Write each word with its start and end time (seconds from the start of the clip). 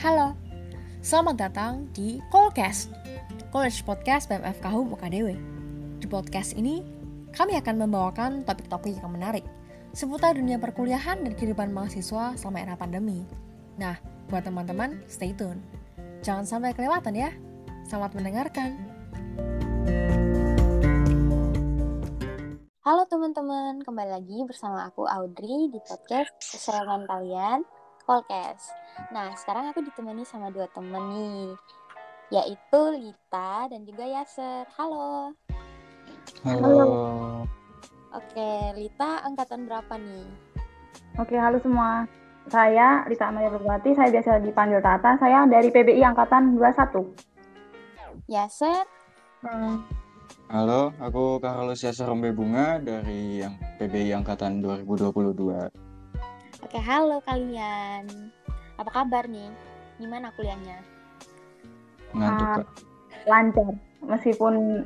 Halo, 0.00 0.32
selamat 1.04 1.36
datang 1.36 1.84
di 1.92 2.24
Callcast, 2.32 2.88
College 3.52 3.84
Podcast 3.84 4.32
BMF 4.32 4.56
Kahum 4.64 4.96
UKDW. 4.96 5.36
Di 6.00 6.08
podcast 6.08 6.56
ini, 6.56 6.80
kami 7.36 7.60
akan 7.60 7.84
membawakan 7.84 8.40
topik-topik 8.48 8.96
yang 8.96 9.12
menarik 9.12 9.44
seputar 9.92 10.40
dunia 10.40 10.56
perkuliahan 10.56 11.20
dan 11.20 11.36
kehidupan 11.36 11.68
mahasiswa 11.76 12.32
selama 12.32 12.64
era 12.64 12.80
pandemi. 12.80 13.28
Nah, 13.76 14.00
buat 14.32 14.40
teman-teman, 14.40 15.04
stay 15.04 15.36
tune. 15.36 15.60
Jangan 16.24 16.48
sampai 16.48 16.72
kelewatan 16.72 17.20
ya. 17.20 17.36
Selamat 17.84 18.16
mendengarkan. 18.16 18.80
Halo 22.80 23.04
teman-teman, 23.04 23.84
kembali 23.84 24.10
lagi 24.16 24.48
bersama 24.48 24.88
aku 24.88 25.04
Audrey 25.04 25.68
di 25.68 25.76
podcast 25.84 26.32
kesayangan 26.40 27.04
kalian, 27.04 27.68
Podcast. 28.10 28.74
Nah, 29.14 29.30
sekarang 29.38 29.70
aku 29.70 29.86
ditemani 29.86 30.26
sama 30.26 30.50
dua 30.50 30.66
temen 30.74 31.14
nih, 31.14 31.54
yaitu 32.34 32.82
Lita 32.98 33.70
dan 33.70 33.86
juga 33.86 34.02
Yaser. 34.02 34.66
Halo. 34.74 35.30
Halo. 36.42 36.82
Oke, 38.10 38.50
Lita 38.74 39.22
angkatan 39.22 39.70
berapa 39.70 39.94
nih? 39.94 40.26
Oke, 41.22 41.38
halo 41.38 41.62
semua. 41.62 42.10
Saya 42.50 43.06
Lita 43.06 43.30
Amalia 43.30 43.54
Berbati, 43.54 43.94
saya 43.94 44.10
biasa 44.10 44.42
dipanggil 44.42 44.82
Tata. 44.82 45.14
Saya 45.22 45.46
dari 45.46 45.70
PBI 45.70 46.02
Angkatan 46.02 46.58
21. 46.58 47.14
Yaser? 48.26 48.90
Hmm. 49.46 49.86
Halo, 50.50 50.90
aku 50.98 51.38
Carlos 51.38 51.78
Yasa 51.78 52.10
Rombe 52.10 52.34
Bunga 52.34 52.82
dari 52.82 53.38
yang 53.38 53.54
PBI 53.78 54.18
Angkatan 54.18 54.58
2022. 54.58 55.89
Oke, 56.60 56.78
halo 56.78 57.24
kalian. 57.24 58.04
Apa 58.76 58.90
kabar 58.92 59.24
nih? 59.26 59.48
Gimana 59.96 60.32
kuliahnya? 60.34 60.80
Ngantuk. 62.12 62.64
Kak. 62.64 62.88
Lancar, 63.28 63.72
meskipun 64.00 64.84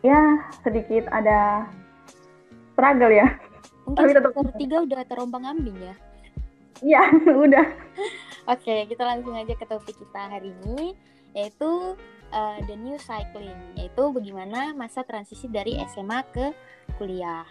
ya 0.00 0.20
sedikit 0.64 1.04
ada 1.12 1.68
struggle 2.72 3.12
ya. 3.12 3.28
Mungkin 3.84 4.00
Tapi 4.00 4.10
tetap- 4.16 4.56
tiga 4.56 4.76
udah 4.80 5.00
terombang 5.04 5.44
ambing 5.44 5.76
ya? 5.76 5.94
Iya, 6.80 7.02
udah. 7.44 7.66
Oke, 8.44 8.88
kita 8.88 9.04
langsung 9.04 9.36
aja 9.36 9.52
ke 9.52 9.64
topik 9.64 9.96
kita 9.96 10.28
hari 10.28 10.52
ini, 10.64 10.96
yaitu 11.36 11.96
uh, 12.32 12.56
the 12.64 12.76
new 12.76 12.96
cycling, 12.96 13.56
yaitu 13.76 14.02
bagaimana 14.08 14.72
masa 14.72 15.04
transisi 15.04 15.48
dari 15.48 15.76
SMA 15.92 16.24
ke 16.32 16.52
kuliah. 16.96 17.44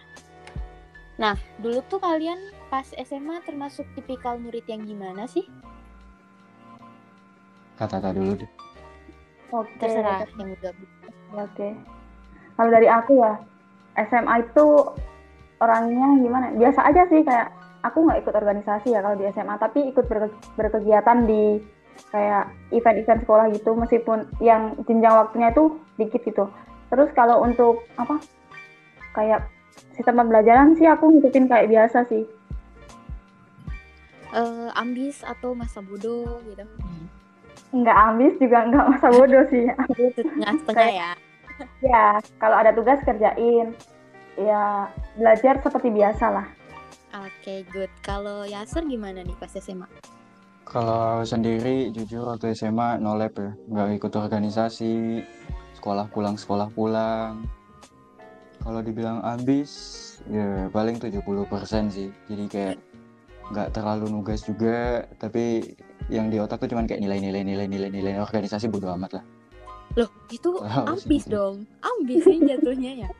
Nah, 1.14 1.38
dulu 1.62 1.78
tuh 1.86 2.02
kalian 2.02 2.38
pas 2.74 2.90
SMA 3.06 3.38
termasuk 3.46 3.86
tipikal 3.94 4.34
murid 4.34 4.66
yang 4.66 4.82
gimana 4.82 5.30
sih? 5.30 5.46
Kata-kata 7.78 8.18
dulu 8.18 8.34
deh. 8.34 8.50
Oke. 9.54 9.78
Terserah 9.78 10.26
yang 10.34 10.58
udah. 10.58 10.74
Oke. 11.38 11.78
Kalau 12.58 12.70
dari 12.74 12.90
aku 12.90 13.22
ya, 13.22 13.38
SMA 14.10 14.42
itu 14.42 14.90
orangnya 15.62 16.18
gimana? 16.18 16.50
Biasa 16.58 16.82
aja 16.90 17.06
sih 17.06 17.22
kayak 17.22 17.54
aku 17.86 18.10
nggak 18.10 18.26
ikut 18.26 18.34
organisasi 18.34 18.90
ya 18.90 19.06
kalau 19.06 19.14
di 19.14 19.30
SMA, 19.30 19.54
tapi 19.54 19.94
ikut 19.94 20.10
berke- 20.10 20.42
berkegiatan 20.58 21.30
di 21.30 21.62
kayak 22.10 22.50
event-event 22.74 23.22
sekolah 23.22 23.54
gitu, 23.54 23.70
meskipun 23.78 24.26
yang 24.42 24.74
jenjang 24.90 25.14
waktunya 25.14 25.54
itu 25.54 25.78
dikit 25.94 26.26
gitu. 26.26 26.50
Terus 26.90 27.06
kalau 27.14 27.38
untuk 27.38 27.86
apa? 27.94 28.18
Kayak 29.14 29.46
sistem 29.94 30.26
pembelajaran 30.26 30.74
sih 30.74 30.90
aku 30.90 31.06
ngikutin 31.06 31.46
kayak 31.46 31.70
biasa 31.70 32.02
sih. 32.10 32.26
Eh, 34.34 34.68
ambis 34.74 35.22
atau 35.22 35.54
masa 35.54 35.78
bodoh 35.80 36.42
gitu. 36.50 36.66
Nggak 37.70 37.98
ambis 38.10 38.34
juga 38.42 38.58
nggak 38.68 38.86
masa 38.98 39.08
bodoh 39.14 39.44
sih. 39.48 39.64
Setengah-setengah 40.18 40.90
ya. 40.90 41.10
ya, 41.80 42.04
kalau 42.42 42.56
ada 42.58 42.74
tugas 42.74 42.98
kerjain. 43.06 43.72
Ya, 44.34 44.90
belajar 45.14 45.62
seperti 45.62 45.94
biasa 45.94 46.26
lah. 46.26 46.46
Oke, 47.14 47.62
good. 47.70 47.92
Kalau 48.02 48.42
Yaser 48.42 48.82
gimana 48.82 49.22
nih 49.22 49.38
pas 49.38 49.54
SMA? 49.54 49.86
Kalau 50.66 51.22
sendiri, 51.22 51.94
jujur 51.94 52.26
waktu 52.26 52.50
SMA 52.58 52.98
no 52.98 53.14
lab 53.14 53.30
ya. 53.38 53.54
Nggak 53.70 54.02
ikut 54.02 54.12
organisasi, 54.18 55.22
sekolah 55.78 56.10
pulang, 56.10 56.34
sekolah 56.34 56.66
pulang. 56.74 57.46
Kalau 58.58 58.80
dibilang 58.82 59.22
ambis, 59.22 59.70
ya 60.26 60.66
paling 60.74 60.98
70% 60.98 61.46
sih. 61.94 62.10
Jadi 62.26 62.44
kayak 62.50 62.76
nggak 63.52 63.76
terlalu 63.76 64.08
nugas 64.08 64.40
juga, 64.46 65.04
tapi 65.20 65.76
yang 66.08 66.28
di 66.28 66.36
otak 66.40 66.64
tuh 66.64 66.68
cuman 66.72 66.84
kayak 66.88 67.00
nilai-nilai, 67.00 67.44
nilai-nilai, 67.44 67.88
nilai 67.92 68.14
organisasi 68.20 68.68
bodo 68.68 68.88
amat 68.96 69.20
lah. 69.20 69.24
Loh, 70.00 70.10
itu 70.32 70.58
Wow, 70.64 70.96
ambis 70.96 71.24
dong. 71.28 71.68
Ambis 71.80 72.24
nih 72.24 72.56
jatuhnya 72.56 72.92
ya. 73.06 73.10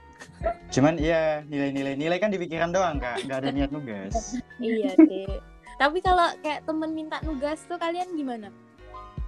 Cuman 0.72 0.96
iya 0.96 1.44
nilai-nilai 1.48 1.94
nilai 1.96 2.16
kan 2.16 2.32
di 2.32 2.40
pikiran 2.40 2.72
doang 2.72 2.96
kak, 2.96 3.24
nggak 3.28 3.38
ada 3.44 3.50
niat 3.52 3.70
nugas. 3.72 4.36
iya 4.60 4.96
sih. 4.96 5.28
Tapi 5.76 5.98
kalau 6.00 6.30
kayak 6.40 6.64
temen 6.64 6.90
minta 6.94 7.18
nugas 7.26 7.60
tuh 7.66 7.76
kalian 7.76 8.14
gimana? 8.14 8.48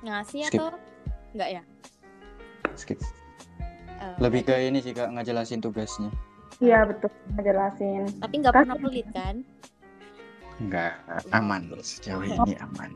Ngasih 0.07 0.49
Skip. 0.49 0.61
atau 0.61 0.69
enggak 1.35 1.51
ya? 1.61 1.63
Skip. 2.79 2.99
Eh, 3.97 4.15
Lebih 4.21 4.47
ke 4.47 4.55
ini 4.69 4.79
sih 4.85 4.93
kak 4.93 5.11
ngejelasin 5.13 5.61
tugasnya. 5.61 6.13
Iya, 6.61 6.89
betul. 6.89 7.13
Ngejelasin. 7.37 8.03
Tapi 8.21 8.35
nggak 8.41 8.55
pernah 8.55 8.77
pelit 8.81 9.09
kan? 9.13 9.45
Nggak 10.57 10.93
aman 11.37 11.69
sejauh 11.85 12.25
ini 12.25 12.57
aman. 12.61 12.91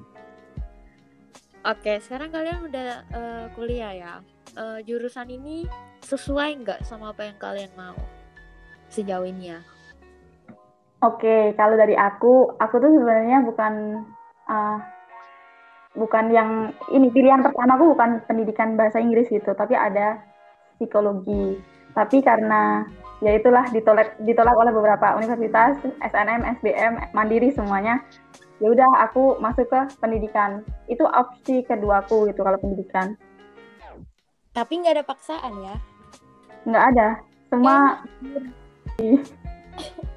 Oke, 1.61 2.01
sekarang 2.01 2.33
kalian 2.33 2.73
udah 2.73 2.91
eh, 3.13 3.47
kuliah 3.53 3.93
ya. 3.93 4.15
Eh, 4.57 4.81
jurusan 4.89 5.29
ini 5.29 5.69
sesuai 6.01 6.65
nggak 6.65 6.81
sama 6.89 7.13
apa 7.13 7.29
yang 7.29 7.37
kalian 7.37 7.71
mau 7.77 7.97
sejauh 8.91 9.29
ini 9.29 9.55
ya? 9.55 9.61
Oke, 11.01 11.57
kalau 11.57 11.81
dari 11.81 11.97
aku, 11.97 12.61
aku 12.61 12.75
tuh 12.77 12.93
sebenarnya 12.93 13.41
bukan 13.41 14.05
uh, 14.53 14.77
bukan 15.97 16.29
yang 16.29 16.77
ini 16.93 17.09
pilihan 17.09 17.41
pertamaku 17.41 17.97
bukan 17.97 18.21
pendidikan 18.29 18.77
bahasa 18.77 19.01
Inggris 19.01 19.33
gitu, 19.33 19.57
tapi 19.57 19.73
ada 19.73 20.21
psikologi. 20.77 21.57
Tapi 21.97 22.21
karena 22.21 22.85
ya 23.21 23.37
itulah 23.37 23.65
ditolak 23.73 24.17
ditolak 24.25 24.57
oleh 24.57 24.73
beberapa 24.73 25.17
universitas, 25.21 25.77
SNM, 26.01 26.41
SBM, 26.61 27.13
Mandiri 27.13 27.53
semuanya. 27.53 28.01
Ya 28.61 28.69
udah 28.69 29.09
aku 29.09 29.41
masuk 29.41 29.69
ke 29.73 29.81
pendidikan. 30.01 30.61
Itu 30.85 31.09
opsi 31.09 31.65
keduaku 31.65 32.29
gitu 32.29 32.45
kalau 32.45 32.61
pendidikan. 32.61 33.17
Tapi 34.53 34.73
nggak 34.85 35.01
ada 35.01 35.05
paksaan 35.05 35.55
ya? 35.65 35.77
Nggak 36.69 36.85
ada. 36.93 37.09
Semua 37.49 37.77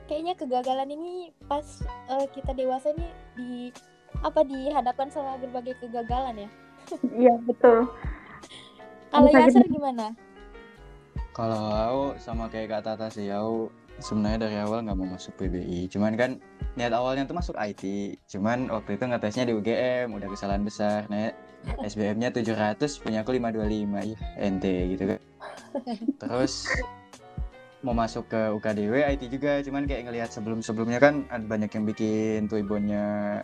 Kayaknya 0.08 0.34
kegagalan 0.44 0.90
ini 0.92 1.31
pas 1.47 1.63
eh, 2.12 2.28
kita 2.36 2.52
dewasa 2.52 2.92
ini 2.92 3.08
di 3.40 3.52
apa 4.24 4.44
dihadapkan 4.44 5.08
sama 5.12 5.40
berbagai 5.40 5.80
kegagalan 5.80 6.47
ya. 6.47 6.50
iya 7.16 7.34
betul. 7.47 7.88
Kalau 9.13 9.30
Yaser 9.30 9.63
gimana? 9.69 10.12
Kalau 11.34 11.66
aku 11.74 12.04
sama 12.22 12.46
kayak 12.46 12.70
kak 12.70 12.82
Tata 12.86 13.10
sih, 13.10 13.34
aku 13.34 13.74
sebenarnya 13.98 14.46
dari 14.46 14.58
awal 14.62 14.86
nggak 14.86 14.98
mau 15.02 15.18
masuk 15.18 15.34
PBI. 15.42 15.90
Cuman 15.90 16.14
kan 16.14 16.38
niat 16.78 16.94
awalnya 16.94 17.26
tuh 17.26 17.34
masuk 17.34 17.58
IT. 17.58 18.16
Cuman 18.30 18.70
waktu 18.70 19.02
itu 19.02 19.04
ngetesnya 19.10 19.50
di 19.50 19.54
UGM, 19.58 20.14
udah 20.14 20.30
kesalahan 20.30 20.62
besar. 20.62 21.10
Nah, 21.10 21.34
SBM-nya 21.82 22.30
700, 22.30 23.02
punya 23.02 23.26
aku 23.26 23.34
525. 23.34 24.14
Ya, 24.14 24.18
NT 24.38 24.66
gitu 24.94 25.04
kan. 25.10 25.20
Terus 26.22 26.70
mau 27.82 27.98
masuk 27.98 28.30
ke 28.30 28.42
UKDW 28.54 28.94
IT 29.18 29.28
juga, 29.34 29.60
cuman 29.66 29.90
kayak 29.90 30.08
ngelihat 30.08 30.30
sebelum-sebelumnya 30.30 31.02
kan 31.02 31.26
ada 31.34 31.44
banyak 31.44 31.74
yang 31.74 31.84
bikin 31.90 32.46
tuibonnya 32.46 33.42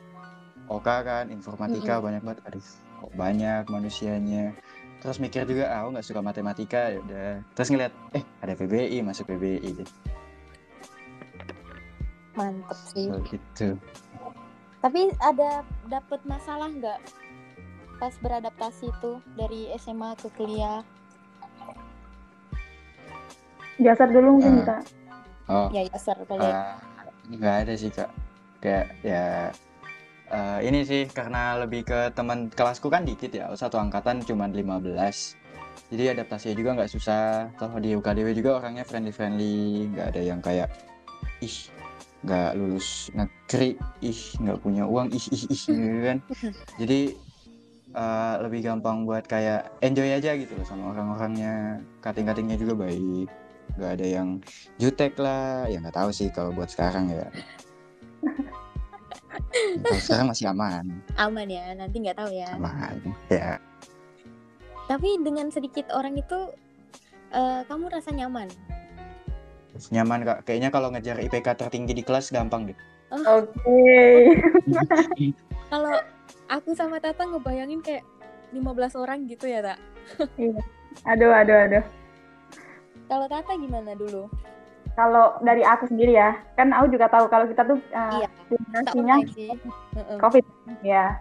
Oka 0.70 1.02
kan, 1.02 1.34
informatika 1.34 1.98
banyak 1.98 2.22
banget. 2.22 2.46
Aduh, 2.46 2.62
kok 3.02 3.12
banyak 3.18 3.66
manusianya. 3.66 4.54
Terus 5.00 5.18
mikir 5.18 5.48
juga, 5.48 5.72
ah, 5.72 5.84
aku 5.84 5.96
nggak 5.96 6.06
suka 6.06 6.20
matematika, 6.20 6.92
ya 6.92 7.00
udah. 7.00 7.32
Terus 7.56 7.70
ngeliat, 7.72 7.94
eh 8.12 8.24
ada 8.40 8.54
PBI, 8.54 9.00
masuk 9.00 9.32
PBI 9.32 9.70
deh. 9.80 9.90
Mantep 12.36 12.80
sih. 12.92 13.08
So, 13.08 13.20
gitu. 13.26 13.68
Tapi 14.80 15.12
ada 15.20 15.64
dapet 15.88 16.20
masalah 16.24 16.68
nggak 16.70 17.00
pas 17.96 18.16
beradaptasi 18.18 18.88
itu 18.88 19.12
dari 19.36 19.68
SMA 19.76 20.16
ke 20.16 20.32
kuliah? 20.36 20.84
Jasad 23.78 24.12
dulu 24.12 24.40
mungkin 24.40 24.52
Ah. 24.52 24.60
bisa. 24.60 24.76
Oh, 25.50 25.68
Ya 25.72 25.82
Yaser 25.88 26.16
kalian. 26.28 26.44
ah, 26.46 26.76
nggak 27.26 27.56
ada 27.66 27.74
sih 27.74 27.90
kak. 27.90 28.12
Kayak 28.60 28.86
ya 29.02 29.24
eh, 30.30 30.60
ini 30.66 30.86
sih 30.86 31.04
karena 31.10 31.58
lebih 31.62 31.86
ke 31.86 32.00
teman 32.14 32.48
kelasku 32.54 32.88
kan 32.88 33.04
dikit 33.06 33.34
ya, 33.34 33.50
satu 33.54 33.82
angkatan 33.82 34.22
cuma 34.24 34.46
15. 34.46 35.36
Jadi 35.90 36.04
adaptasinya 36.14 36.56
juga 36.56 36.70
nggak 36.78 36.92
susah. 36.94 37.50
Toh 37.58 37.74
di 37.82 37.98
UKDW 37.98 38.38
juga 38.38 38.62
orangnya 38.62 38.86
friendly-friendly, 38.86 39.90
nggak 39.94 40.08
ada 40.14 40.22
yang 40.22 40.40
kayak 40.40 40.70
ih 41.42 41.58
nggak 42.20 42.52
lulus 42.60 43.08
negeri 43.16 43.80
ih 44.04 44.22
nggak 44.44 44.60
punya 44.60 44.84
uang 44.84 45.08
ih 45.16 45.26
ih 45.34 45.44
ih 45.50 45.62
gitu 45.66 46.00
kan. 46.06 46.18
Jadi 46.78 47.00
eh, 47.98 48.34
lebih 48.46 48.60
gampang 48.70 49.08
buat 49.10 49.26
kayak 49.26 49.82
enjoy 49.82 50.14
aja 50.14 50.38
gitu 50.38 50.54
loh 50.54 50.68
sama 50.68 50.94
orang-orangnya. 50.94 51.82
Kating-katingnya 52.06 52.58
juga 52.62 52.86
baik. 52.86 53.28
Nggak 53.80 53.92
ada 53.98 54.06
yang 54.06 54.30
jutek 54.78 55.18
lah. 55.18 55.66
Ya 55.66 55.82
nggak 55.82 55.98
tahu 55.98 56.10
sih 56.14 56.30
kalau 56.30 56.54
buat 56.54 56.70
sekarang 56.70 57.10
ya 57.10 57.26
sekarang 60.06 60.32
masih 60.32 60.50
aman. 60.52 60.86
Aman 61.18 61.48
ya 61.50 61.74
nanti 61.74 62.00
nggak 62.02 62.18
tahu 62.18 62.32
ya. 62.32 62.50
Aman 62.56 62.96
ya. 63.30 63.58
Tapi 64.90 65.22
dengan 65.22 65.54
sedikit 65.54 65.90
orang 65.94 66.18
itu 66.18 66.40
eh, 67.34 67.62
kamu 67.66 67.90
rasa 67.94 68.10
nyaman? 68.10 68.50
Nyaman 69.94 70.26
kak. 70.26 70.38
Kayaknya 70.50 70.70
kalau 70.74 70.90
ngejar 70.90 71.18
IPK 71.22 71.56
tertinggi 71.56 71.94
di 71.94 72.04
kelas 72.04 72.34
gampang 72.34 72.74
deh. 72.74 72.78
Oke. 73.10 73.94
kalau 75.74 75.96
aku 76.50 76.74
sama 76.74 76.98
Tata 76.98 77.26
ngebayangin 77.30 77.82
kayak 77.86 78.04
15 78.52 78.98
orang 78.98 79.30
gitu 79.30 79.46
ya 79.46 79.62
tak 79.62 79.80
Aduh, 81.06 81.30
aduh, 81.30 81.58
aduh. 81.70 81.84
kalau 83.06 83.26
Tata 83.30 83.54
gimana 83.56 83.94
dulu 83.94 84.26
Kalau 85.00 85.40
dari 85.40 85.64
aku 85.64 85.88
sendiri 85.88 86.12
ya, 86.20 86.36
kan 86.60 86.76
aku 86.76 86.92
juga 86.92 87.08
tahu 87.08 87.32
kalau 87.32 87.48
kita 87.48 87.64
tuh 87.64 87.80
uh, 87.96 88.20
iya 88.20 88.28
generasinya. 88.52 89.16
COVID 90.20 90.44
ya. 90.84 91.16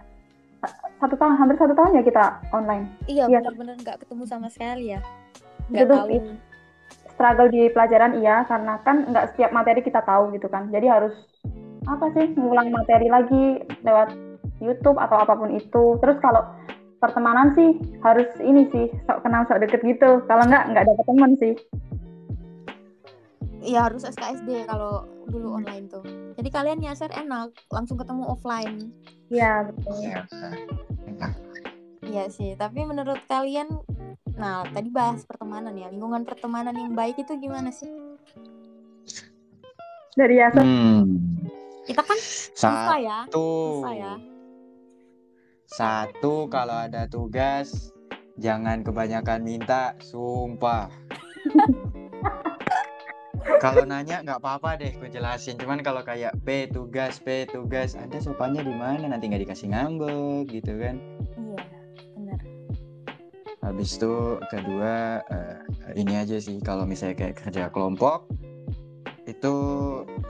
Satu 0.99 1.15
tahun, 1.15 1.39
hampir 1.39 1.55
satu 1.55 1.71
tahun 1.71 1.95
ya 1.95 2.03
kita 2.03 2.43
online. 2.51 2.91
iya 3.07 3.23
Iya. 3.31 3.39
benar-benar 3.39 3.79
nggak 3.79 3.97
ketemu 4.03 4.23
sama 4.27 4.51
sekali 4.51 4.91
ya 4.91 4.99
nggak 5.69 5.87
tahu 5.87 6.07
struggle 7.13 7.49
di 7.51 7.67
pelajaran 7.75 8.15
iya, 8.23 8.47
karena 8.47 8.79
kan 8.87 9.03
nggak 9.11 9.35
setiap 9.35 9.51
materi 9.51 9.83
kita 9.83 9.99
tahu 10.07 10.31
gitu 10.31 10.47
kan. 10.47 10.71
Jadi 10.71 10.87
harus 10.87 11.13
apa 11.83 12.11
sih 12.15 12.31
ngulang 12.35 12.71
materi 12.71 13.07
lagi 13.11 13.59
lewat 13.83 14.15
YouTube 14.63 14.95
atau 14.95 15.19
apa 15.19 15.35
pun 15.35 15.51
itu. 15.51 15.99
Terus 15.99 16.15
kalau 16.23 16.43
pertemanan 17.03 17.51
sih 17.59 17.75
harus 18.03 18.27
ini 18.39 18.67
sih 18.71 18.87
sok 19.03 19.23
kenal 19.27 19.43
sok 19.47 19.59
deket 19.67 19.83
gitu. 19.83 20.23
Kalau 20.31 20.43
nggak 20.47 20.63
nggak 20.71 20.83
dapet 20.87 21.05
teman 21.07 21.31
sih. 21.39 21.53
Iya 23.69 23.85
harus 23.85 24.01
SKSD 24.01 24.65
kalau 24.65 25.05
dulu 25.29 25.61
online 25.61 25.85
tuh. 25.85 26.01
Jadi 26.33 26.49
kalian 26.49 26.81
nyasar 26.81 27.13
enak, 27.13 27.53
langsung 27.69 28.01
ketemu 28.01 28.25
offline. 28.25 28.89
Iya 29.29 29.69
betul. 29.69 29.93
Iya 32.09 32.25
sih, 32.33 32.57
tapi 32.57 32.81
menurut 32.89 33.21
kalian, 33.29 33.69
nah 34.33 34.65
tadi 34.65 34.89
bahas 34.89 35.21
pertemanan 35.29 35.77
ya, 35.77 35.93
lingkungan 35.93 36.25
pertemanan 36.25 36.73
yang 36.73 36.97
baik 36.97 37.21
itu 37.21 37.37
gimana 37.37 37.69
sih? 37.69 37.85
Dari 40.17 40.35
Yasir 40.41 40.65
hmm. 40.65 41.05
Kita 41.85 42.01
kan 42.01 42.17
susah 42.17 42.97
ya, 42.97 43.19
satu 43.29 43.49
susah 43.85 43.93
ya. 43.93 44.13
satu 45.69 46.33
kalau 46.49 46.89
ada 46.89 47.05
tugas 47.05 47.93
jangan 48.41 48.81
kebanyakan 48.81 49.45
minta 49.45 49.93
sumpah 50.01 50.89
kalau 53.59 53.83
nanya 53.83 54.23
nggak 54.23 54.39
apa-apa 54.39 54.79
deh 54.79 54.95
gue 54.95 55.09
jelasin. 55.11 55.59
Cuman 55.59 55.83
kalau 55.83 56.01
kayak 56.01 56.33
P 56.47 56.71
tugas 56.71 57.19
P 57.19 57.45
tugas 57.45 57.93
anda 57.99 58.17
sopannya 58.17 58.63
di 58.63 58.73
mana? 58.73 59.11
Nanti 59.11 59.27
nggak 59.27 59.43
dikasih 59.45 59.67
ngambek 59.75 60.49
gitu 60.49 60.79
kan? 60.79 60.95
Iya, 61.37 61.61
benar. 62.15 62.39
habis 63.59 63.99
itu 63.99 64.39
kedua 64.49 65.21
eh, 65.27 65.59
ini 65.99 66.13
aja 66.17 66.39
sih. 66.39 66.57
Kalau 66.63 66.87
misalnya 66.87 67.19
kayak 67.19 67.35
kerja 67.43 67.67
kelompok 67.69 68.31
itu 69.29 69.53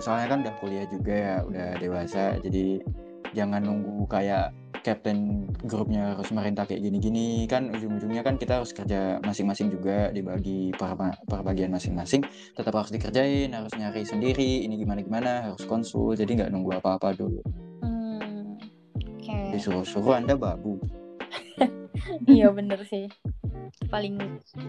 soalnya 0.04 0.28
kan 0.28 0.40
udah 0.44 0.56
kuliah 0.60 0.86
juga 0.90 1.14
ya 1.14 1.36
udah 1.46 1.70
dewasa. 1.80 2.36
Jadi 2.42 2.84
jangan 3.32 3.62
nunggu 3.64 4.10
kayak 4.10 4.52
captain 4.82 5.50
grupnya 5.64 6.16
harus 6.16 6.32
merintah 6.32 6.64
kayak 6.64 6.82
gini-gini 6.82 7.46
kan 7.46 7.68
ujung-ujungnya 7.70 8.24
kan 8.24 8.40
kita 8.40 8.64
harus 8.64 8.72
kerja 8.72 9.20
masing-masing 9.24 9.70
juga 9.74 10.10
dibagi 10.10 10.72
per, 10.76 10.96
per 11.28 11.42
bagian 11.44 11.72
masing-masing 11.74 12.24
tetap 12.56 12.74
harus 12.76 12.92
dikerjain 12.92 13.52
harus 13.52 13.72
nyari 13.76 14.04
sendiri 14.08 14.64
ini 14.66 14.80
gimana-gimana 14.80 15.52
harus 15.52 15.64
konsul 15.68 16.16
jadi 16.16 16.32
nggak 16.44 16.52
nunggu 16.56 16.80
apa-apa 16.80 17.16
dulu 17.16 17.42
Hmm, 17.80 18.60
Oke, 19.20 19.40
disuruh-suruh 19.56 20.20
anda 20.20 20.36
babu 20.36 20.80
iya 22.32 22.50
bener 22.52 22.80
sih. 22.88 23.08
Paling 23.90 24.16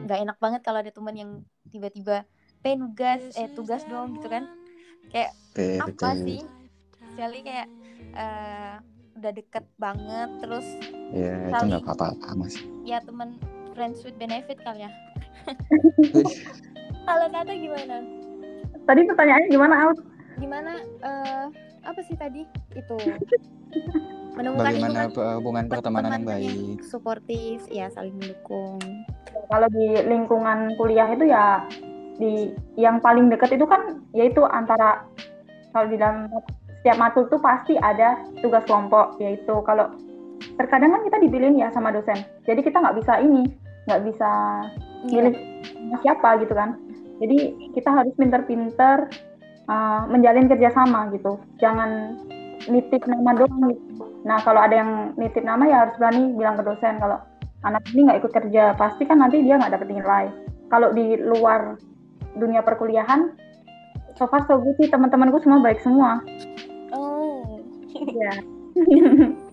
nggak 0.06 0.18
enak 0.26 0.36
banget 0.42 0.60
kalau 0.66 0.78
ada 0.82 0.92
teman 0.92 1.16
yang 1.16 1.30
tiba-tiba, 1.70 2.26
P 2.60 2.76
nugas, 2.76 3.22
eh 3.38 3.48
tugas 3.52 3.82
dong 3.88 4.18
gitu 4.18 4.28
kan? 4.28 4.44
Kayak 5.10 5.32
Oke, 5.54 5.68
apa 5.80 5.88
betul. 5.90 6.18
sih? 6.26 6.40
Kecuali 6.94 7.38
kayak 7.42 7.68
eh, 8.14 8.74
udah 9.20 9.32
deket 9.36 9.64
banget, 9.76 10.28
terus 10.40 10.64
ya 11.12 11.52
itu 11.52 11.64
nggak 11.68 11.84
apa-apa 11.84 12.32
mas 12.32 12.56
ya 12.88 12.96
teman 13.04 13.36
friends 13.76 14.00
with 14.00 14.16
benefit 14.16 14.56
kali 14.64 14.88
ya. 14.88 14.90
Kalau 17.04 17.26
Nata 17.32 17.52
gimana? 17.52 18.00
Tadi 18.88 19.00
pertanyaannya 19.04 19.48
gimana 19.52 19.74
Out? 19.88 19.98
Gimana? 20.40 20.72
eh 21.04 21.46
apa 21.84 22.00
sih 22.04 22.16
tadi 22.16 22.48
itu? 22.72 22.96
Menemukan 24.40 24.62
bagaimana 24.62 25.00
lingkungan 25.04 25.08
pe- 25.12 25.36
hubungan 25.36 25.64
pertemanan 25.68 26.10
yang 26.16 26.24
baik 26.24 26.80
suportif, 26.86 27.60
ya 27.68 27.92
saling 27.92 28.16
mendukung. 28.16 28.80
Kalau 29.52 29.68
di 29.68 30.00
lingkungan 30.06 30.78
kuliah 30.80 31.08
itu 31.12 31.28
ya 31.28 31.66
di 32.16 32.52
yang 32.80 33.00
paling 33.04 33.28
dekat 33.28 33.56
itu 33.60 33.68
kan 33.68 34.00
yaitu 34.16 34.44
antara 34.48 35.04
kalau 35.72 35.86
di 35.88 35.96
dalam 35.98 36.30
setiap 36.80 36.96
matkul 36.96 37.28
tuh 37.28 37.40
pasti 37.40 37.76
ada 37.76 38.16
tugas 38.40 38.64
kelompok 38.64 39.20
yaitu 39.20 39.52
kalau 39.68 39.92
terkadang 40.56 40.96
kan 40.96 41.04
kita 41.04 41.16
dipilih 41.20 41.52
ya 41.52 41.68
sama 41.72 41.92
dosen. 41.92 42.16
Jadi 42.48 42.60
kita 42.64 42.80
nggak 42.80 42.96
bisa 42.96 43.20
ini 43.20 43.44
nggak 43.84 44.02
bisa 44.08 44.30
Iya. 45.08 45.20
milih 45.24 45.34
sama 45.72 45.96
siapa 46.04 46.28
gitu 46.44 46.52
kan. 46.52 46.76
Jadi 47.20 47.38
kita 47.76 47.88
harus 47.92 48.12
pinter-pinter 48.16 49.08
uh, 49.68 50.02
menjalin 50.08 50.48
kerjasama 50.48 51.08
gitu. 51.16 51.40
Jangan 51.60 52.20
nitip 52.68 53.04
nama 53.08 53.32
doang 53.36 53.72
gitu. 53.72 54.04
Nah 54.24 54.40
kalau 54.44 54.60
ada 54.60 54.76
yang 54.76 55.16
nitip 55.16 55.44
nama 55.44 55.64
ya 55.64 55.76
harus 55.88 55.96
berani 55.96 56.36
bilang 56.36 56.60
ke 56.60 56.64
dosen 56.64 57.00
kalau 57.00 57.20
anak 57.64 57.84
ini 57.92 58.08
nggak 58.08 58.20
ikut 58.24 58.32
kerja. 58.32 58.76
Pasti 58.76 59.08
kan 59.08 59.20
nanti 59.20 59.40
dia 59.40 59.56
nggak 59.56 59.72
dapet 59.72 59.88
nilai. 59.88 60.26
Kalau 60.68 60.92
di 60.92 61.16
luar 61.16 61.76
dunia 62.36 62.60
perkuliahan 62.60 63.36
so 64.16 64.28
far 64.28 64.44
so 64.44 64.60
good 64.60 64.76
sih 64.76 64.88
teman-temanku 64.92 65.40
semua 65.40 65.64
baik 65.64 65.80
semua. 65.80 66.20
Ya 68.08 68.34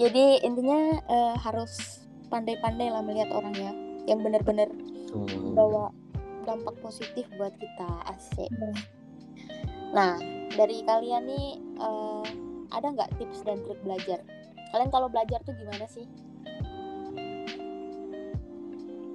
Jadi 0.00 0.40
intinya 0.46 0.96
eh, 0.96 1.34
harus 1.44 2.00
pandai-pandai 2.32 2.88
lah 2.88 3.04
melihat 3.04 3.28
orang 3.36 3.52
ya 3.52 3.72
yang 4.08 4.24
benar-benar 4.24 4.72
Tuh. 5.12 5.28
bawa 5.52 5.92
dampak 6.48 6.72
positif 6.80 7.28
buat 7.36 7.52
kita 7.60 7.88
asik. 8.16 8.48
Iya. 8.48 8.70
Nah 9.92 10.16
dari 10.56 10.80
kalian 10.88 11.28
nih 11.28 11.46
eh, 11.60 12.26
ada 12.72 12.86
nggak 12.96 13.12
tips 13.20 13.44
dan 13.44 13.60
trik 13.66 13.76
belajar? 13.84 14.24
Kalian 14.72 14.88
kalau 14.88 15.12
belajar 15.12 15.42
tuh 15.44 15.52
gimana 15.58 15.84
sih? 15.90 16.06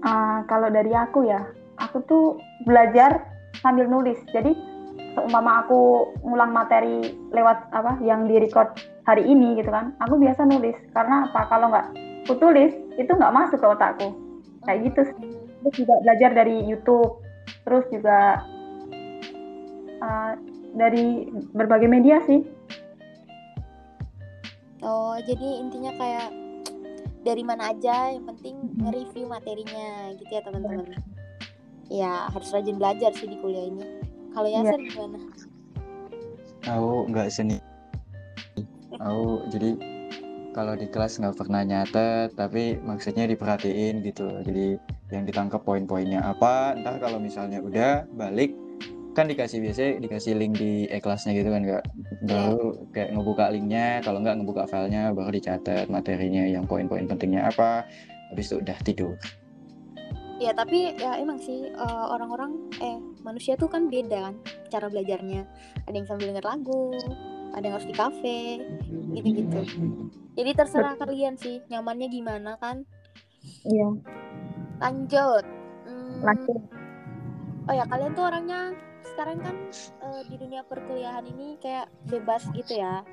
Ah, 0.06 0.46
kalau 0.46 0.70
dari 0.70 0.94
aku 0.94 1.26
ya 1.26 1.50
aku 1.82 1.98
tuh 2.06 2.26
belajar 2.68 3.26
sambil 3.64 3.90
nulis 3.90 4.22
jadi 4.30 4.54
seumpama 5.16 5.64
aku 5.64 6.12
ngulang 6.28 6.52
materi 6.52 7.16
lewat 7.32 7.72
apa 7.72 7.98
yang 8.04 8.28
di 8.28 8.38
record 8.44 8.76
hari 9.08 9.24
ini 9.24 9.56
gitu 9.58 9.72
kan 9.72 9.96
aku 10.04 10.20
biasa 10.20 10.44
nulis. 10.46 10.76
Karena 10.92 11.32
apa? 11.32 11.48
Kalau 11.48 11.72
nggak 11.72 11.88
aku 12.28 12.34
tulis 12.38 12.76
itu 13.00 13.10
nggak 13.10 13.34
masuk 13.34 13.58
ke 13.58 13.68
otakku. 13.68 14.08
Kayak 14.68 14.92
gitu 14.92 15.02
sih. 15.08 15.18
terus 15.66 15.76
juga 15.82 15.96
belajar 16.06 16.30
dari 16.38 16.56
YouTube. 16.68 17.26
Terus 17.66 17.86
juga 17.90 18.46
ah, 20.04 20.38
dari 20.76 21.32
berbagai 21.56 21.90
media 21.90 22.22
sih. 22.28 22.46
Oh 24.86 25.18
jadi 25.18 25.48
intinya 25.64 25.90
kayak 25.98 26.30
dari 27.26 27.42
mana 27.42 27.74
aja 27.74 28.14
yang 28.14 28.30
penting 28.30 28.54
nge-review 28.78 29.26
materinya 29.26 30.14
gitu 30.14 30.30
ya 30.30 30.46
teman-teman. 30.46 30.94
Ya 31.90 32.30
harus 32.30 32.54
rajin 32.54 32.78
belajar 32.78 33.10
sih 33.18 33.26
di 33.26 33.38
kuliah 33.42 33.66
ini. 33.66 33.95
Kalau 34.36 34.50
Iya. 34.52 34.60
Yasir 34.68 34.80
gimana? 34.84 35.18
Aku 36.68 36.92
nggak 37.08 37.28
seni. 37.32 37.58
Aku 39.00 39.48
jadi 39.48 39.80
kalau 40.52 40.76
di 40.76 40.88
kelas 40.92 41.20
nggak 41.20 41.36
pernah 41.40 41.64
nyatet, 41.64 42.36
tapi 42.36 42.80
maksudnya 42.84 43.28
diperhatiin 43.32 44.04
gitu. 44.04 44.28
Jadi 44.44 44.76
yang 45.16 45.24
ditangkap 45.24 45.64
poin-poinnya 45.64 46.20
apa. 46.20 46.76
Ntar 46.76 47.00
kalau 47.00 47.20
misalnya 47.20 47.64
udah 47.64 48.04
balik 48.12 48.52
kan 49.16 49.32
dikasih 49.32 49.64
biasanya 49.64 50.04
dikasih 50.04 50.36
link 50.36 50.60
di 50.60 50.92
e-kelasnya 50.92 51.32
gitu 51.40 51.48
kan 51.48 51.64
nggak 51.64 51.84
baru 52.28 52.76
kayak 52.92 53.16
ngebuka 53.16 53.48
linknya 53.48 54.04
kalau 54.04 54.20
nggak 54.20 54.36
ngebuka 54.44 54.68
filenya 54.68 55.16
baru 55.16 55.32
dicatat 55.32 55.88
materinya 55.88 56.44
yang 56.44 56.68
poin-poin 56.68 57.08
pentingnya 57.08 57.48
apa 57.48 57.88
habis 58.28 58.52
itu 58.52 58.60
udah 58.60 58.76
tidur 58.84 59.16
Ya 60.36 60.52
tapi 60.52 60.94
ya 60.96 61.16
emang 61.16 61.40
sih 61.40 61.70
eh, 61.70 62.06
orang-orang 62.12 62.52
eh 62.78 62.98
manusia 63.24 63.56
tuh 63.56 63.72
kan 63.72 63.88
beda 63.88 64.30
kan 64.32 64.36
cara 64.68 64.92
belajarnya. 64.92 65.48
Ada 65.88 65.96
yang 65.96 66.08
sambil 66.08 66.28
denger 66.32 66.44
lagu, 66.46 66.92
ada 67.56 67.64
yang 67.64 67.76
harus 67.80 67.88
di 67.88 67.96
kafe. 67.96 68.40
gitu-gitu 69.16 69.60
jadi 70.36 70.52
terserah 70.52 71.00
kalian 71.00 71.40
sih 71.40 71.64
nyamannya 71.72 72.12
gimana 72.12 72.60
kan 72.60 72.84
Iya. 73.64 73.96
lanjut 74.84 75.46
Hmm, 75.88 76.20
Lanjut. 76.20 76.60
oh 77.66 77.74
ya 77.74 77.88
kalian 77.88 78.12
tuh 78.12 78.28
orangnya 78.28 78.76
sekarang 79.06 79.40
kan 79.40 79.56
eh, 80.04 80.22
di 80.28 80.36
dunia 80.36 80.68
perkuliahan 80.68 81.24
ini 81.24 81.56
kayak 81.64 81.88
bebas 82.12 82.44
gitu 82.52 82.76
ya 82.76 83.08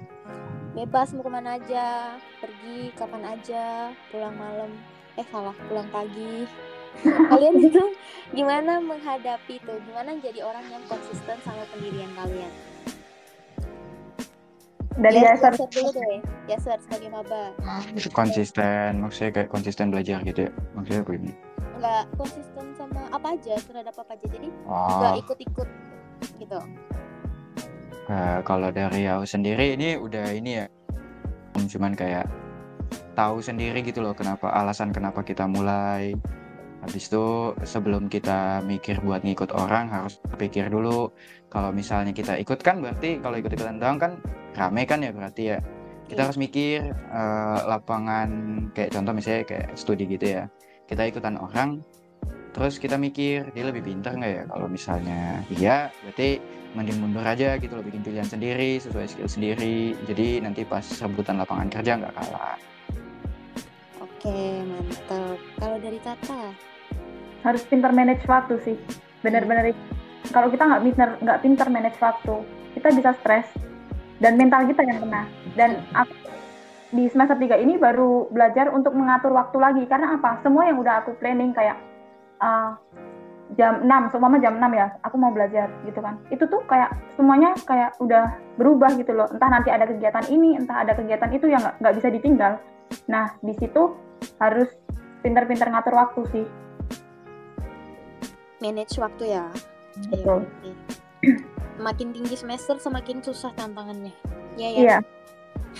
bebas 0.74 1.14
mau 1.14 1.22
ke 1.22 1.30
mana 1.30 1.62
aja 1.62 2.18
pergi 2.42 2.90
kapan 2.98 3.22
aja 3.28 3.64
pulang 4.10 4.34
malam 4.34 4.74
eh 5.14 5.26
salah 5.30 5.54
pulang 5.70 5.86
pagi 5.94 6.50
kalian 7.02 7.54
itu 7.58 7.82
gimana 8.32 8.80
menghadapi 8.80 9.60
itu 9.60 9.74
gimana 9.88 10.16
jadi 10.20 10.40
orang 10.44 10.64
yang 10.68 10.82
konsisten 10.88 11.36
sama 11.44 11.64
pendirian 11.72 12.12
kalian? 12.16 12.52
Dari 14.92 15.24
ya, 15.24 15.32
dasar 15.32 15.56
dulu 15.56 15.88
deh. 15.88 16.20
Yasser 16.52 16.76
sebagai 16.84 17.08
maba. 17.08 17.56
Konsisten 18.12 19.00
maksudnya 19.00 19.30
kayak 19.32 19.48
konsisten 19.48 19.88
belajar 19.88 20.20
gitu 20.20 20.46
ya? 20.46 20.50
Maksudnya 20.76 21.00
apa 21.00 21.12
ini 21.16 21.32
nggak 21.82 22.04
konsisten 22.14 22.66
sama 22.78 23.02
apa 23.10 23.34
aja 23.34 23.54
terhadap 23.58 23.94
apa 23.98 24.14
aja. 24.14 24.26
Jadi 24.30 24.48
oh. 24.70 25.02
nggak 25.02 25.14
ikut-ikut 25.26 25.68
gitu. 26.38 26.58
Eh, 28.06 28.38
kalau 28.46 28.70
dari 28.70 29.10
aku 29.10 29.26
sendiri 29.26 29.74
ini 29.74 29.98
udah 29.98 30.30
ini 30.30 30.62
ya. 30.62 30.66
Cuman 31.58 31.98
kayak 31.98 32.30
tahu 33.18 33.42
sendiri 33.42 33.82
gitu 33.82 34.00
loh 34.00 34.14
kenapa 34.14 34.48
alasan 34.54 34.94
kenapa 34.94 35.20
kita 35.26 35.44
mulai 35.44 36.16
habis 36.82 37.06
itu 37.06 37.54
sebelum 37.62 38.10
kita 38.10 38.60
mikir 38.66 38.98
buat 39.00 39.22
ngikut 39.22 39.54
orang 39.54 39.86
harus 39.86 40.18
pikir 40.34 40.66
dulu. 40.66 41.14
Kalau 41.46 41.70
misalnya 41.70 42.10
kita 42.10 42.34
ikut 42.42 42.58
kan 42.60 42.82
berarti 42.82 43.22
kalau 43.22 43.38
ikut 43.38 43.54
ikutan 43.54 43.78
doang 43.78 44.02
kan 44.02 44.12
rame 44.58 44.82
kan 44.82 44.98
ya 45.00 45.14
berarti 45.14 45.42
ya. 45.54 45.58
Kita 46.10 46.18
Iya. 46.18 46.24
harus 46.28 46.38
mikir 46.42 46.78
eh, 46.92 47.58
lapangan 47.70 48.28
kayak 48.74 48.90
contoh 48.92 49.12
misalnya 49.14 49.42
kayak 49.46 49.66
studi 49.78 50.04
gitu 50.10 50.26
ya. 50.26 50.44
Kita 50.90 51.06
ikutan 51.06 51.38
orang 51.38 51.80
terus 52.52 52.76
kita 52.76 53.00
mikir 53.00 53.48
dia 53.54 53.64
lebih 53.64 53.80
pintar 53.86 54.12
nggak 54.18 54.32
ya? 54.32 54.42
Kalau 54.50 54.66
misalnya 54.68 55.40
iya 55.48 55.88
berarti 56.02 56.42
mending 56.72 56.98
mundur 57.04 57.24
aja 57.24 57.56
gitu 57.60 57.76
loh 57.78 57.84
bikin 57.84 58.02
pilihan 58.02 58.26
sendiri 58.26 58.80
sesuai 58.82 59.06
skill 59.06 59.30
sendiri. 59.30 59.94
Jadi 60.08 60.42
nanti 60.42 60.66
pas 60.66 60.82
rebutan 61.00 61.38
lapangan 61.38 61.70
kerja 61.70 61.96
nggak 61.96 62.12
kalah. 62.12 62.58
Oke 64.02 64.66
mantap. 64.66 65.38
Kalau 65.60 65.76
dari 65.78 65.98
Tata 66.02 66.71
harus 67.42 67.62
pintar 67.66 67.90
manage 67.94 68.24
waktu 68.26 68.58
sih. 68.62 68.76
Bener-bener 69.22 69.74
kalau 70.30 70.48
kita 70.48 70.64
nggak 70.66 70.82
pintar 70.86 71.08
nggak 71.18 71.40
pintar 71.42 71.68
manage 71.68 71.98
waktu, 71.98 72.34
kita 72.78 72.88
bisa 72.94 73.10
stres 73.18 73.46
dan 74.22 74.38
mental 74.38 74.66
kita 74.66 74.82
yang 74.86 74.98
kena. 75.02 75.22
Dan 75.58 75.82
aku 75.92 76.14
di 76.92 77.08
semester 77.08 77.34
3 77.34 77.56
ini 77.64 77.80
baru 77.80 78.28
belajar 78.28 78.68
untuk 78.70 78.92
mengatur 78.92 79.32
waktu 79.32 79.56
lagi 79.58 79.82
karena 79.88 80.16
apa? 80.20 80.38
Semua 80.44 80.68
yang 80.68 80.78
udah 80.78 81.02
aku 81.02 81.16
planning 81.18 81.56
kayak 81.56 81.80
uh, 82.38 82.76
jam 83.56 83.84
6, 83.84 84.12
seumpama 84.12 84.40
jam 84.40 84.56
6 84.56 84.64
ya, 84.72 84.86
aku 85.04 85.16
mau 85.16 85.32
belajar 85.32 85.68
gitu 85.84 86.00
kan. 86.00 86.20
Itu 86.28 86.44
tuh 86.48 86.64
kayak 86.68 86.92
semuanya 87.16 87.56
kayak 87.64 87.96
udah 88.00 88.32
berubah 88.56 88.92
gitu 88.96 89.12
loh. 89.12 89.28
Entah 89.28 89.48
nanti 89.48 89.68
ada 89.72 89.84
kegiatan 89.88 90.24
ini, 90.28 90.56
entah 90.56 90.84
ada 90.84 90.92
kegiatan 90.96 91.30
itu 91.32 91.48
yang 91.48 91.64
nggak 91.80 91.94
bisa 91.96 92.08
ditinggal. 92.12 92.60
Nah, 93.08 93.36
di 93.40 93.56
situ 93.56 93.96
harus 94.40 94.68
pintar-pintar 95.24 95.68
ngatur 95.72 95.96
waktu 95.96 96.22
sih. 96.32 96.46
Manage 98.62 98.94
waktu 99.02 99.34
ya 99.34 99.50
Betul. 99.98 100.48
Oke. 100.48 100.70
Semakin 101.76 102.08
tinggi 102.14 102.36
semester 102.36 102.76
semakin 102.80 103.20
susah 103.20 103.52
tantangannya. 103.56 104.14
Ya 104.56 104.68
ya. 104.72 104.80
Iya. 104.80 104.98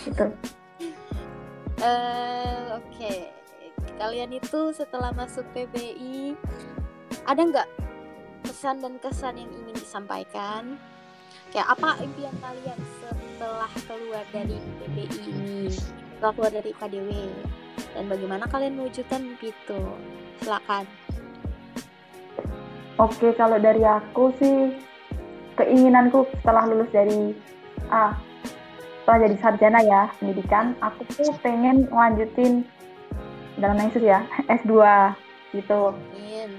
Betul. 0.09 0.31
Eh, 1.83 2.67
Oke. 2.77 3.15
Kalian 3.99 4.31
itu 4.35 4.61
setelah 4.75 5.15
masuk 5.15 5.47
PBI 5.55 6.35
ada 7.23 7.39
nggak 7.39 7.69
pesan 8.43 8.83
dan 8.83 8.99
kesan 8.99 9.39
yang 9.39 9.51
ingin 9.51 9.77
disampaikan? 9.79 10.79
Kayak 11.55 11.77
apa 11.79 12.01
impian 12.03 12.35
kalian 12.41 12.79
setelah 12.99 13.71
keluar 13.87 14.25
dari 14.33 14.59
PBI 14.59 15.21
ini? 15.29 15.71
Setelah 16.19 16.33
keluar 16.35 16.53
dari 16.55 16.73
KDW 16.75 17.11
dan 17.95 18.05
bagaimana 18.09 18.45
kalian 18.49 18.75
mewujudkan 18.79 19.21
mimpi 19.23 19.53
itu? 19.53 19.83
Silakan. 20.43 20.87
Oke, 23.01 23.33
kalau 23.41 23.57
dari 23.57 23.81
aku 23.83 24.37
sih 24.37 24.77
keinginanku 25.57 26.29
setelah 26.41 26.69
lulus 26.69 26.89
dari 26.93 27.33
ah 27.89 28.17
setelah 29.03 29.19
jadi 29.29 29.37
sarjana 29.41 29.81
ya 29.83 30.03
pendidikan, 30.21 30.77
aku 30.79 31.03
tuh 31.11 31.33
pengen 31.41 31.89
lanjutin 31.91 32.63
dalam 33.59 33.81
Yesus 33.81 34.05
ya 34.05 34.23
S2 34.47 34.73
gitu. 35.57 35.93
Amin. 35.93 36.51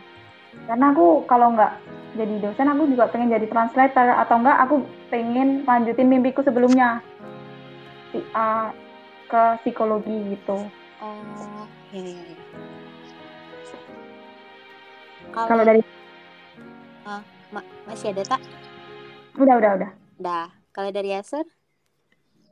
Karena 0.68 0.86
aku 0.94 1.26
kalau 1.30 1.54
nggak 1.54 1.74
jadi 2.14 2.36
dosen, 2.44 2.70
aku 2.70 2.84
juga 2.90 3.10
pengen 3.10 3.34
jadi 3.34 3.48
translator 3.50 4.14
atau 4.18 4.36
enggak 4.38 4.58
aku 4.62 4.76
pengen 5.10 5.66
lanjutin 5.66 6.10
mimpiku 6.10 6.46
sebelumnya 6.46 7.02
si- 8.14 8.28
ah, 8.38 8.70
ke 9.30 9.42
psikologi 9.66 10.38
gitu. 10.38 10.70
Oh, 11.02 11.66
ya 11.90 12.02
ya 12.02 12.22
ya. 12.22 12.38
Kalau 15.34 15.66
dari 15.66 15.82
Ma- 17.54 17.68
masih 17.86 18.16
ada 18.16 18.24
tak? 18.24 18.42
udah 19.36 19.56
udah 19.60 19.72
udah. 19.76 19.92
Dah. 20.18 20.48
Kalau 20.74 20.90
dari 20.90 21.14
Yaser? 21.14 21.46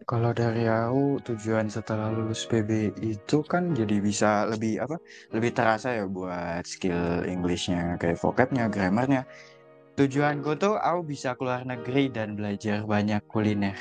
Kalau 0.06 0.34
dari 0.34 0.66
aku 0.66 1.22
tujuan 1.24 1.70
setelah 1.70 2.10
lulus 2.12 2.44
PB 2.50 2.92
itu 3.00 3.46
kan 3.48 3.72
jadi 3.72 4.02
bisa 4.02 4.44
lebih 4.50 4.82
apa? 4.84 4.98
Lebih 5.32 5.52
terasa 5.56 5.94
ya 5.94 6.06
buat 6.10 6.66
skill 6.68 7.24
Englishnya 7.26 7.96
kayak 8.02 8.20
vocabnya, 8.20 8.68
grammarnya. 8.68 9.24
Tujuanku 9.96 10.58
tuh 10.60 10.76
aku 10.76 11.16
bisa 11.16 11.38
keluar 11.38 11.64
negeri 11.64 12.10
dan 12.12 12.36
belajar 12.36 12.84
banyak 12.84 13.22
kuliner. 13.30 13.78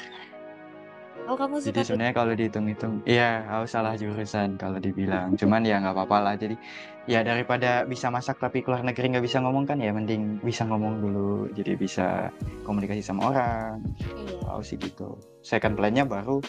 Oh, 1.30 1.38
kamu 1.38 1.62
suka 1.62 1.70
Jadi 1.70 1.80
sebenarnya 1.86 2.14
kalau 2.18 2.32
dihitung-hitung, 2.34 3.06
iya 3.06 3.46
aku 3.46 3.70
salah 3.70 3.94
jurusan 3.94 4.58
kalau 4.58 4.82
dibilang. 4.82 5.38
Cuman 5.38 5.62
ya 5.62 5.78
nggak 5.78 5.94
apa-apa 5.94 6.18
lah. 6.18 6.34
Jadi 6.34 6.58
ya 7.06 7.22
daripada 7.22 7.86
bisa 7.86 8.10
masak 8.10 8.42
tapi 8.42 8.66
keluar 8.66 8.82
negeri 8.82 9.14
nggak 9.14 9.22
bisa 9.22 9.38
ngomong 9.38 9.62
kan 9.62 9.78
ya 9.78 9.94
mending 9.94 10.42
bisa 10.42 10.66
ngomong 10.66 10.98
dulu. 10.98 11.46
Jadi 11.54 11.78
bisa 11.78 12.34
komunikasi 12.66 12.98
sama 12.98 13.30
orang. 13.30 13.78
Iya. 14.26 14.42
Aku 14.50 14.62
sih 14.66 14.74
gitu. 14.82 15.22
Second 15.46 15.78
plan-nya 15.78 16.02
baru 16.02 16.42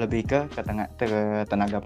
lebih 0.00 0.24
ke 0.24 0.40
ke 0.96 1.12
tenaga 1.44 1.84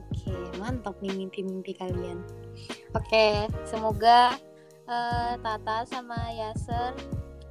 Oke, 0.00 0.32
mantap 0.56 0.96
nih 1.04 1.12
mimpi-mimpi 1.12 1.76
kalian. 1.76 2.24
Oke, 2.96 3.52
semoga 3.68 4.32
eh, 4.88 5.36
Tata 5.44 5.84
sama 5.84 6.16
Yaser 6.32 6.96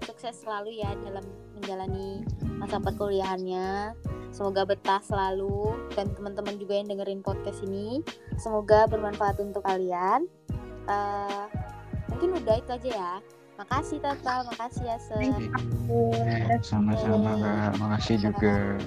sukses 0.01 0.41
selalu 0.41 0.81
ya 0.81 0.97
dalam 1.05 1.21
menjalani 1.61 2.25
masa 2.57 2.81
perkuliahannya. 2.81 3.93
Semoga 4.33 4.65
betah 4.65 5.03
selalu 5.03 5.75
dan 5.93 6.09
teman-teman 6.17 6.57
juga 6.57 6.79
yang 6.81 6.87
dengerin 6.89 7.21
podcast 7.21 7.61
ini. 7.67 8.01
Semoga 8.41 8.89
bermanfaat 8.89 9.37
untuk 9.37 9.61
kalian. 9.61 10.25
Eh, 10.89 11.45
mungkin 12.09 12.41
udah 12.41 12.55
itu 12.57 12.71
aja 12.73 12.89
ya. 12.89 13.13
Makasih 13.61 14.01
Tata, 14.01 14.41
makasih 14.49 14.83
Yaser. 14.89 15.21
sama-sama 16.65 17.37
kak. 17.37 17.71
Makasih 17.77 18.15
juga. 18.17 18.79